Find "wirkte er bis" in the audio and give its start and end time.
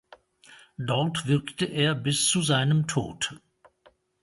1.27-2.25